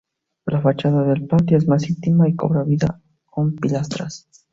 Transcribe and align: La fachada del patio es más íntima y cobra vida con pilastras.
La 0.47 0.59
fachada 0.59 1.03
del 1.03 1.27
patio 1.27 1.55
es 1.59 1.67
más 1.67 1.87
íntima 1.87 2.27
y 2.27 2.35
cobra 2.35 2.63
vida 2.63 2.99
con 3.27 3.55
pilastras. 3.55 4.27